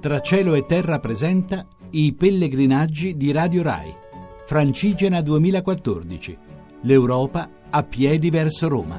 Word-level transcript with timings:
Tra 0.00 0.20
cielo 0.20 0.54
e 0.54 0.64
terra 0.64 0.98
presenta 0.98 1.66
i 1.90 2.16
pellegrinaggi 2.18 3.18
di 3.18 3.32
Radio 3.32 3.62
Rai. 3.62 3.92
Francigena 4.46 5.20
2014. 5.20 6.38
L'Europa 6.84 7.46
a 7.68 7.82
piedi 7.82 8.30
verso 8.30 8.66
Roma. 8.70 8.96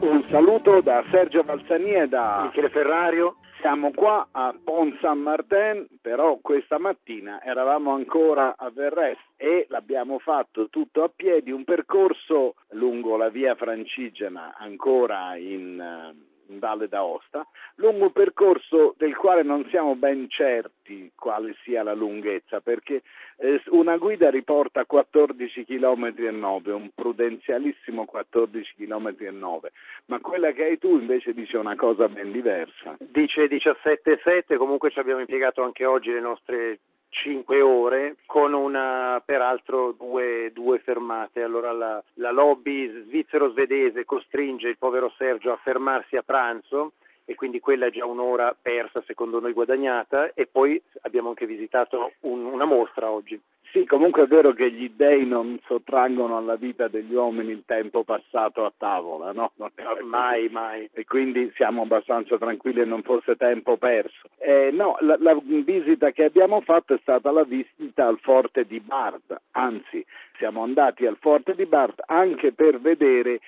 Un 0.00 0.22
saluto 0.28 0.82
da 0.82 1.02
Sergio 1.10 1.44
Balzani 1.44 1.94
e 1.94 2.08
da 2.08 2.42
Michele 2.44 2.68
Ferrario. 2.68 3.36
Siamo 3.62 3.90
qua 3.92 4.28
a 4.32 4.54
Pont 4.62 4.94
Saint 5.00 5.22
Martin, 5.22 5.86
però 6.02 6.36
questa 6.42 6.78
mattina 6.78 7.42
eravamo 7.42 7.94
ancora 7.94 8.54
a 8.58 8.68
Verres 8.68 9.16
e 9.38 9.64
l'abbiamo 9.70 10.18
fatto 10.18 10.68
tutto 10.68 11.02
a 11.02 11.08
piedi, 11.08 11.52
un 11.52 11.64
percorso 11.64 12.56
lungo 12.72 13.16
la 13.16 13.30
via 13.30 13.54
Francigena 13.54 14.54
ancora 14.58 15.36
in 15.36 15.80
eh, 15.80 16.35
in 16.48 16.58
Valle 16.58 16.88
d'Aosta, 16.88 17.46
lungo 17.76 18.04
un 18.04 18.12
percorso 18.12 18.94
del 18.98 19.16
quale 19.16 19.42
non 19.42 19.66
siamo 19.70 19.94
ben 19.96 20.28
certi 20.28 21.10
quale 21.14 21.56
sia 21.62 21.82
la 21.82 21.94
lunghezza, 21.94 22.60
perché 22.60 23.02
eh, 23.38 23.60
una 23.68 23.96
guida 23.96 24.30
riporta 24.30 24.84
14 24.84 25.64
km 25.64 26.14
e 26.16 26.30
9, 26.30 26.72
un 26.72 26.90
prudenzialissimo 26.94 28.04
14 28.04 28.74
km 28.76 29.14
e 29.18 29.30
9, 29.30 29.72
ma 30.06 30.20
quella 30.20 30.52
che 30.52 30.64
hai 30.64 30.78
tu 30.78 30.98
invece 30.98 31.34
dice 31.34 31.56
una 31.56 31.76
cosa 31.76 32.08
ben 32.08 32.32
diversa. 32.32 32.96
Dice 32.98 33.46
17,7, 33.46 34.56
comunque 34.56 34.90
ci 34.90 34.98
abbiamo 34.98 35.20
impiegato 35.20 35.62
anche 35.62 35.84
oggi 35.84 36.10
le 36.10 36.20
nostre 36.20 36.78
5 37.08 37.60
ore 37.60 38.16
con 38.26 38.52
una, 38.52 39.22
peraltro 39.24 39.92
due, 39.92 40.50
due 40.52 40.78
fermate. 40.80 41.42
Allora 41.42 41.72
la, 41.72 42.02
la 42.14 42.30
lobby 42.30 43.04
svizzero-svedese 43.06 44.04
costringe 44.04 44.68
il 44.68 44.78
povero 44.78 45.12
Sergio 45.16 45.52
a 45.52 45.60
fermarsi 45.62 46.16
a 46.16 46.22
pranzo 46.22 46.92
e 47.26 47.34
quindi 47.34 47.60
quella 47.60 47.86
è 47.86 47.90
già 47.90 48.06
un'ora 48.06 48.56
persa 48.60 49.02
secondo 49.06 49.40
noi 49.40 49.52
guadagnata 49.52 50.32
e 50.32 50.46
poi 50.46 50.80
abbiamo 51.02 51.28
anche 51.28 51.44
visitato 51.44 52.12
un, 52.20 52.44
una 52.46 52.64
mostra 52.64 53.10
oggi. 53.10 53.38
Sì, 53.72 53.84
comunque 53.84 54.22
è 54.22 54.26
vero 54.26 54.52
che 54.52 54.70
gli 54.70 54.90
dei 54.94 55.26
non 55.26 55.58
sottraggono 55.66 56.38
alla 56.38 56.54
vita 56.54 56.88
degli 56.88 57.12
uomini 57.12 57.50
il 57.50 57.64
tempo 57.66 58.04
passato 58.04 58.64
a 58.64 58.72
tavola, 58.74 59.32
no? 59.32 59.52
mai, 60.04 60.48
mai. 60.48 60.88
E 60.92 61.04
quindi 61.04 61.52
siamo 61.56 61.82
abbastanza 61.82 62.38
tranquilli 62.38 62.80
e 62.80 62.84
non 62.84 63.02
fosse 63.02 63.36
tempo 63.36 63.76
perso. 63.76 64.28
Eh, 64.38 64.70
no, 64.72 64.96
la, 65.00 65.16
la, 65.18 65.38
visita 65.42 66.10
che 66.12 66.24
abbiamo 66.24 66.60
fatto 66.62 66.94
è 66.94 66.98
stata 67.02 67.30
la 67.30 67.42
visita 67.42 68.06
al 68.06 68.18
forte 68.20 68.64
di 68.64 68.80
Bard, 68.80 69.36
anzi 69.50 70.02
siamo 70.38 70.62
andati 70.62 71.06
al 71.06 71.16
forte 71.18 71.54
di 71.54 71.66
Bard 71.66 72.02
anche 72.06 72.52
per 72.52 72.80
vedere 72.80 73.40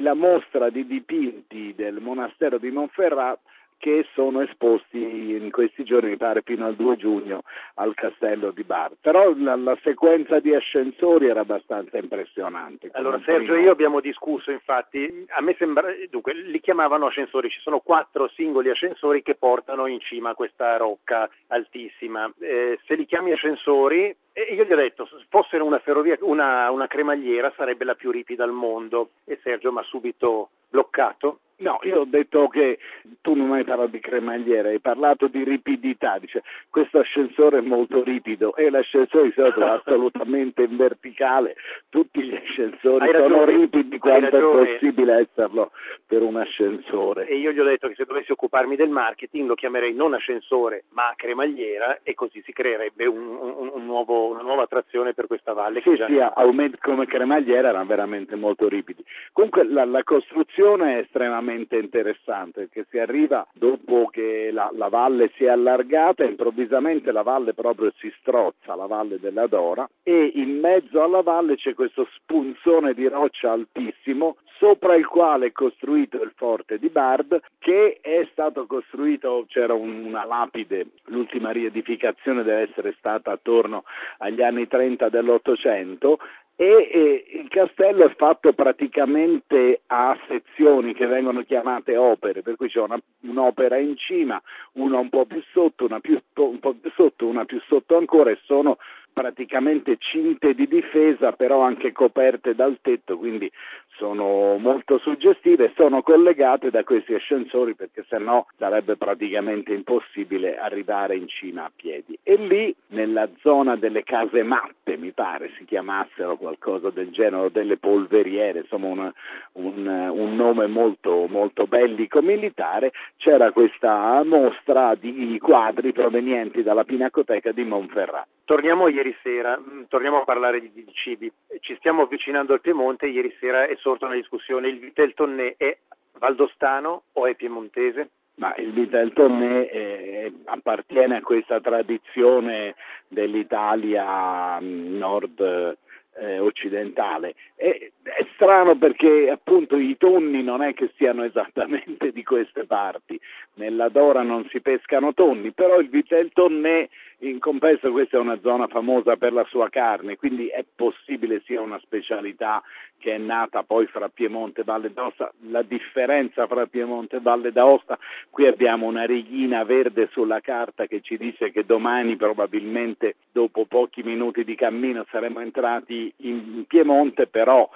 la 0.00 0.14
mostra 0.14 0.70
di 0.70 0.86
dipinti 0.86 1.74
del 1.74 2.00
monastero 2.00 2.58
di 2.58 2.70
Monferrat 2.70 3.38
che 3.84 4.06
sono 4.14 4.40
esposti 4.40 4.96
in 4.98 5.50
questi 5.50 5.84
giorni, 5.84 6.08
mi 6.08 6.16
pare 6.16 6.40
fino 6.42 6.64
al 6.64 6.74
2 6.74 6.96
giugno, 6.96 7.42
al 7.74 7.92
castello 7.92 8.50
di 8.50 8.64
Bar. 8.64 8.92
Però 8.98 9.34
la, 9.36 9.56
la 9.56 9.76
sequenza 9.82 10.40
di 10.40 10.54
ascensori 10.54 11.26
era 11.26 11.40
abbastanza 11.40 11.98
impressionante. 11.98 12.88
Allora 12.94 13.20
Sergio 13.26 13.52
e 13.52 13.60
io 13.60 13.72
abbiamo 13.72 14.00
discusso, 14.00 14.50
infatti, 14.50 15.26
a 15.36 15.42
me 15.42 15.54
sembra, 15.58 15.88
dunque, 16.08 16.32
li 16.32 16.60
chiamavano 16.60 17.08
ascensori, 17.08 17.50
ci 17.50 17.60
sono 17.60 17.80
quattro 17.80 18.26
singoli 18.28 18.70
ascensori 18.70 19.20
che 19.20 19.34
portano 19.34 19.86
in 19.86 20.00
cima 20.00 20.30
a 20.30 20.34
questa 20.34 20.78
rocca 20.78 21.28
altissima. 21.48 22.32
Eh, 22.38 22.78
se 22.86 22.94
li 22.94 23.04
chiami 23.04 23.32
ascensori, 23.32 24.16
eh, 24.32 24.54
io 24.54 24.64
gli 24.64 24.72
ho 24.72 24.76
detto, 24.76 25.04
se 25.04 25.26
fossero 25.28 25.66
una 25.66 25.80
ferrovia, 25.80 26.16
una, 26.22 26.70
una 26.70 26.86
cremagliera 26.86 27.52
sarebbe 27.54 27.84
la 27.84 27.96
più 27.96 28.10
ripida 28.10 28.44
al 28.44 28.52
mondo 28.52 29.10
e 29.26 29.38
Sergio 29.42 29.70
mi 29.72 29.80
ha 29.80 29.82
subito 29.82 30.48
bloccato 30.70 31.40
No, 31.56 31.78
io 31.82 32.00
ho 32.00 32.04
detto 32.04 32.48
che 32.48 32.78
tu 33.20 33.34
non 33.34 33.52
hai 33.52 33.62
parlato 33.62 33.90
di 33.90 34.00
cremagliera, 34.00 34.70
hai 34.70 34.80
parlato 34.80 35.28
di 35.28 35.44
ripidità, 35.44 36.18
dice 36.18 36.42
questo 36.68 36.98
ascensore 36.98 37.58
è 37.58 37.60
molto 37.60 38.02
ripido 38.02 38.56
e 38.56 38.70
l'ascensore 38.70 39.26
di 39.26 39.32
solito 39.34 39.60
è 39.60 39.68
assolutamente 39.68 40.62
in 40.62 40.76
verticale, 40.76 41.54
tutti 41.90 42.22
gli 42.22 42.34
ascensori 42.34 43.04
hai 43.04 43.12
sono 43.12 43.44
ragione, 43.44 43.56
ripidi 43.56 43.98
quanto 43.98 44.36
è 44.36 44.66
possibile 44.66 45.20
esserlo 45.20 45.70
per 46.04 46.22
un 46.22 46.34
ascensore. 46.36 47.28
E 47.28 47.36
io 47.36 47.52
gli 47.52 47.60
ho 47.60 47.64
detto 47.64 47.86
che 47.86 47.94
se 47.94 48.04
dovessi 48.04 48.32
occuparmi 48.32 48.74
del 48.74 48.90
marketing 48.90 49.46
lo 49.46 49.54
chiamerei 49.54 49.94
non 49.94 50.12
ascensore 50.12 50.84
ma 50.90 51.12
cremagliera 51.14 52.00
e 52.02 52.14
così 52.14 52.42
si 52.42 52.52
creerebbe 52.52 53.06
un, 53.06 53.28
un, 53.28 53.70
un 53.74 53.84
nuovo, 53.86 54.30
una 54.30 54.42
nuova 54.42 54.62
attrazione 54.62 55.14
per 55.14 55.28
questa 55.28 55.52
valle. 55.52 55.82
Sì, 55.82 55.90
che 55.90 56.04
sì, 56.06 56.18
aumenti 56.18 56.78
come 56.78 57.06
cremagliera 57.06 57.68
erano 57.68 57.86
veramente 57.86 58.34
molto 58.34 58.68
ripidi. 58.68 59.04
Comunque 59.32 59.64
la, 59.64 59.84
la 59.84 60.02
costruzione 60.02 60.96
è 60.96 60.98
estremamente 61.02 61.42
estremamente 61.44 61.76
interessante 61.76 62.60
perché 62.66 62.86
si 62.90 62.98
arriva 62.98 63.46
dopo 63.52 64.06
che 64.06 64.50
la, 64.50 64.70
la, 64.72 64.88
valle 64.88 65.30
si 65.36 65.44
è 65.44 65.48
allargata, 65.48 66.24
improvvisamente 66.24 67.12
la 67.12 67.22
valle 67.22 67.52
proprio 67.52 67.92
si 67.98 68.12
strozza, 68.20 68.74
la 68.74 68.86
valle 68.86 69.20
della 69.20 69.46
Dora, 69.46 69.88
e 70.02 70.32
in 70.34 70.58
mezzo 70.58 71.02
alla 71.02 71.22
valle 71.22 71.56
c'è 71.56 71.74
questo 71.74 72.08
spunzone 72.14 72.94
di 72.94 73.06
roccia 73.08 73.52
altissimo 73.52 74.36
sopra 74.58 74.94
il 74.94 75.06
quale 75.06 75.46
è 75.46 75.52
costruito 75.52 76.22
il 76.22 76.32
forte 76.36 76.78
di 76.78 76.88
Bard 76.88 77.40
che 77.58 77.98
è 78.00 78.26
stato 78.30 78.66
costruito, 78.66 79.44
c'era 79.48 79.74
una 79.74 80.24
lapide, 80.24 80.86
l'ultima 81.06 81.50
riedificazione 81.50 82.44
deve 82.44 82.70
essere 82.70 82.94
stata 82.98 83.32
attorno 83.32 83.84
agli 84.18 84.42
anni 84.42 84.66
30 84.68 85.08
dell'Ottocento 85.08 86.18
e, 86.56 86.66
e, 86.66 87.24
il 87.40 87.48
castello 87.48 88.06
è 88.06 88.14
fatto 88.14 88.52
praticamente 88.52 89.80
a 89.86 90.16
sezioni 90.28 90.94
che 90.94 91.06
vengono 91.06 91.42
chiamate 91.42 91.96
opere, 91.96 92.42
per 92.42 92.56
cui 92.56 92.68
c'è 92.68 92.80
una, 92.80 92.98
un'opera 93.22 93.76
in 93.76 93.96
cima, 93.96 94.40
una 94.74 94.98
un 94.98 95.08
po' 95.08 95.26
più 95.26 95.42
sotto, 95.52 95.84
una 95.84 96.00
più, 96.00 96.20
un 96.34 96.60
po' 96.60 96.74
più 96.74 96.90
sotto, 96.94 97.26
una 97.26 97.44
più 97.44 97.60
sotto 97.66 97.96
ancora 97.96 98.30
e 98.30 98.38
sono 98.44 98.76
praticamente 99.14 99.96
cinte 99.98 100.54
di 100.54 100.66
difesa 100.66 101.32
però 101.32 101.60
anche 101.60 101.92
coperte 101.92 102.54
dal 102.54 102.78
tetto, 102.82 103.16
quindi 103.16 103.50
sono 103.96 104.58
molto 104.58 104.98
suggestive 104.98 105.72
sono 105.76 106.02
collegate 106.02 106.70
da 106.70 106.82
questi 106.82 107.14
ascensori 107.14 107.76
perché 107.76 108.04
sennò 108.08 108.44
sarebbe 108.58 108.96
praticamente 108.96 109.72
impossibile 109.72 110.58
arrivare 110.58 111.16
in 111.16 111.28
cima 111.28 111.64
a 111.64 111.72
piedi. 111.74 112.18
E 112.24 112.34
lì 112.36 112.74
nella 112.94 113.28
zona 113.40 113.76
delle 113.76 114.04
case 114.04 114.42
matte, 114.42 114.96
mi 114.96 115.10
pare 115.10 115.50
si 115.58 115.64
chiamassero 115.64 116.36
qualcosa 116.36 116.90
del 116.90 117.10
genere, 117.10 117.50
delle 117.50 117.76
polveriere, 117.76 118.60
insomma 118.60 118.86
una, 118.86 119.14
un, 119.52 119.86
un, 119.86 120.36
nome 120.36 120.66
molto, 120.66 121.26
molto 121.28 121.66
bellico 121.66 122.22
militare, 122.22 122.92
c'era 123.16 123.52
questa 123.52 124.22
mostra 124.24 124.94
di 124.94 125.38
quadri 125.42 125.92
provenienti 125.92 126.62
dalla 126.62 126.84
Pinacoteca 126.84 127.52
di 127.52 127.64
Monferrat. 127.64 128.26
Torniamo 128.44 128.88
ieri 128.88 129.14
sera, 129.22 129.58
mm, 129.58 129.84
torniamo 129.88 130.20
a 130.20 130.24
parlare 130.24 130.60
di, 130.60 130.70
di 130.72 130.86
cibi. 130.92 131.30
Ci 131.60 131.74
stiamo 131.76 132.02
avvicinando 132.02 132.52
al 132.52 132.60
Piemonte, 132.60 133.06
ieri 133.06 133.34
sera 133.40 133.66
è 133.66 133.74
sorta 133.76 134.06
una 134.06 134.14
discussione, 134.14 134.68
il 134.68 134.78
Vitel 134.78 135.14
Tonnè 135.14 135.54
è 135.56 135.76
valdostano 136.18 137.04
o 137.12 137.26
è 137.26 137.34
piemontese? 137.34 138.10
Ma 138.36 138.54
il 138.56 138.72
Vitel 138.72 139.12
Tonnè 139.12 139.68
eh, 139.70 140.32
appartiene 140.46 141.16
a 141.16 141.22
questa 141.22 141.60
tradizione 141.60 142.74
dell'Italia 143.06 144.60
mm, 144.60 144.96
nord 144.96 145.76
eh, 146.16 146.38
occidentale. 146.38 147.34
È, 147.54 147.90
è, 148.02 148.26
strano 148.34 148.76
perché 148.76 149.30
appunto 149.30 149.76
i 149.76 149.96
tonni 149.96 150.42
non 150.42 150.62
è 150.62 150.74
che 150.74 150.90
siano 150.96 151.24
esattamente 151.24 152.12
di 152.12 152.22
queste 152.22 152.64
parti, 152.64 153.18
nella 153.54 153.88
Dora 153.88 154.22
non 154.22 154.46
si 154.50 154.60
pescano 154.60 155.14
tonni, 155.14 155.52
però 155.52 155.78
il 155.78 155.88
Vitel 155.88 156.30
Tonnè 156.32 156.88
in 157.28 157.38
compenso 157.38 157.90
questa 157.90 158.16
è 158.16 158.20
una 158.20 158.38
zona 158.40 158.66
famosa 158.66 159.16
per 159.16 159.32
la 159.32 159.44
sua 159.48 159.68
carne, 159.68 160.16
quindi 160.16 160.48
è 160.48 160.64
possibile 160.74 161.42
sia 161.44 161.60
una 161.60 161.78
specialità 161.80 162.62
che 162.98 163.14
è 163.14 163.18
nata 163.18 163.62
poi 163.62 163.86
fra 163.86 164.08
Piemonte 164.08 164.60
e 164.62 164.64
Valle 164.64 164.92
d'Aosta. 164.92 165.32
La 165.48 165.62
differenza 165.62 166.46
fra 166.46 166.66
Piemonte 166.66 167.16
e 167.16 167.20
Valle 167.20 167.52
d'Aosta, 167.52 167.98
qui 168.30 168.46
abbiamo 168.46 168.86
una 168.86 169.04
righina 169.04 169.64
verde 169.64 170.08
sulla 170.12 170.40
carta 170.40 170.86
che 170.86 171.00
ci 171.00 171.16
dice 171.16 171.50
che 171.50 171.64
domani 171.64 172.16
probabilmente 172.16 173.16
dopo 173.32 173.64
pochi 173.66 174.02
minuti 174.02 174.44
di 174.44 174.54
cammino 174.54 175.04
saremo 175.10 175.40
entrati 175.40 176.12
in 176.18 176.64
Piemonte, 176.66 177.26
però 177.26 177.68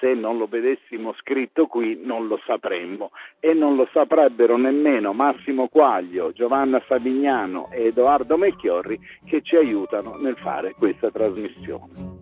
se 0.00 0.14
non 0.14 0.38
lo 0.38 0.46
vedessimo 0.46 1.12
scritto 1.14 1.66
qui 1.66 2.00
non 2.02 2.26
lo 2.26 2.40
sapremmo 2.46 3.10
e 3.40 3.54
non 3.54 3.76
lo 3.76 3.88
saprebbero 3.92 4.56
nemmeno 4.56 5.12
Massimo 5.12 5.68
Quaglio, 5.68 6.32
Giovanna 6.32 6.82
Savignano 6.86 7.68
e 7.70 7.86
Edoardo 7.86 8.36
Mecchiorri 8.36 8.98
che 9.24 9.42
ci 9.42 9.56
aiutano 9.56 10.16
nel 10.16 10.36
fare 10.36 10.74
questa 10.76 11.10
trasmissione. 11.10 12.15